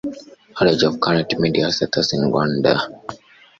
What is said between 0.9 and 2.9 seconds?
current media status in Rwanda